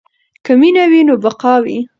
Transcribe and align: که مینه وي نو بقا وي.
که 0.45 0.51
مینه 0.59 0.83
وي 0.91 1.01
نو 1.07 1.15
بقا 1.23 1.55
وي. 1.63 1.77